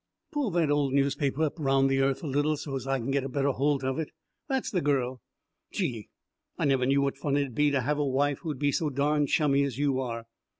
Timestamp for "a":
2.23-2.27, 3.23-3.29, 7.99-8.03